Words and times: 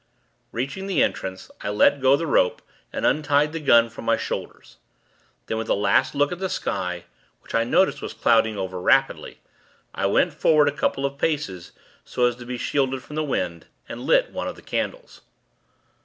Reaching 0.51 0.87
the 0.87 1.03
entrance, 1.03 1.51
I 1.61 1.69
let 1.69 2.01
go 2.01 2.15
the 2.17 2.25
rope, 2.25 2.63
and 2.91 3.05
untied 3.05 3.53
the 3.53 3.59
gun 3.59 3.87
from 3.87 4.03
my 4.05 4.17
shoulders. 4.17 4.77
Then, 5.45 5.59
with 5.59 5.69
a 5.69 5.75
last 5.75 6.15
look 6.15 6.31
at 6.31 6.39
the 6.39 6.49
sky 6.49 7.03
which 7.41 7.53
I 7.53 7.65
noticed 7.65 8.01
was 8.01 8.15
clouding 8.15 8.57
over, 8.57 8.81
rapidly 8.81 9.41
I 9.93 10.07
went 10.07 10.33
forward 10.33 10.67
a 10.67 10.71
couple 10.71 11.05
of 11.05 11.19
paces, 11.19 11.73
so 12.03 12.25
as 12.25 12.35
to 12.37 12.47
be 12.47 12.57
shielded 12.57 13.03
from 13.03 13.15
the 13.15 13.23
wind, 13.23 13.67
and 13.87 14.01
lit 14.01 14.31
one 14.31 14.47
of 14.47 14.55
the 14.55 14.63
candles. 14.63 15.21